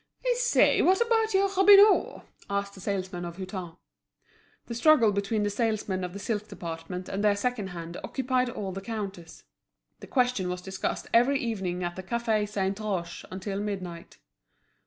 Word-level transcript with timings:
"I 0.25 0.33
say, 0.35 0.81
what 0.81 0.99
about 0.99 1.35
your 1.35 1.47
Robineau?" 1.47 2.23
asked 2.49 2.75
a 2.75 2.79
salesman 2.79 3.23
of 3.23 3.37
Hutin. 3.37 3.77
The 4.65 4.73
struggle 4.73 5.11
between 5.11 5.43
the 5.43 5.51
salesmen 5.51 6.03
of 6.03 6.13
the 6.13 6.17
silk 6.17 6.47
department 6.47 7.07
and 7.07 7.23
their 7.23 7.35
second 7.35 7.67
hand 7.67 7.97
occupied 8.03 8.49
all 8.49 8.71
the 8.71 8.81
counters. 8.81 9.43
The 9.99 10.07
question 10.07 10.49
was 10.49 10.63
discussed 10.63 11.07
every 11.13 11.37
evening 11.39 11.83
at 11.83 11.95
the 11.95 12.01
Café 12.01 12.49
Saint 12.49 12.79
Roch 12.79 13.23
until 13.29 13.59
midnight. 13.59 14.17